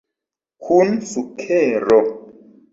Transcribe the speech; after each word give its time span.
Kun 0.69 0.97
sukero. 1.11 2.03